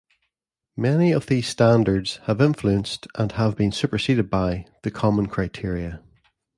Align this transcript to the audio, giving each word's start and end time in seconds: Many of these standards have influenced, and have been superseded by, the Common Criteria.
Many 0.75 1.11
of 1.11 1.27
these 1.27 1.47
standards 1.47 2.17
have 2.23 2.41
influenced, 2.41 3.05
and 3.13 3.31
have 3.33 3.55
been 3.55 3.71
superseded 3.71 4.31
by, 4.31 4.65
the 4.81 4.89
Common 4.89 5.27
Criteria. 5.27 6.01